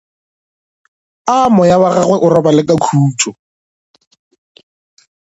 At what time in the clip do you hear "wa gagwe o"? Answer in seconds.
1.81-2.27